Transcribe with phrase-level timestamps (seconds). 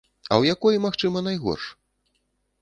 [0.21, 1.69] А ў якой, магчыма, найгорш?